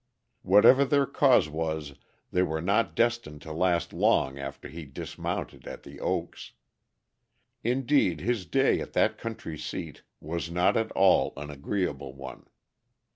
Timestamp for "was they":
1.47-2.41